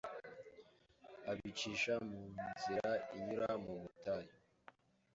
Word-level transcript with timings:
ibacisha 1.21 1.95
mu 2.07 2.21
nzira 2.39 2.91
inyura 3.15 3.49
mu 3.63 3.73
butayu 3.81 4.33